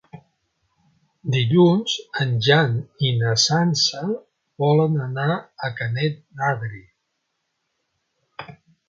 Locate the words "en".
2.23-2.31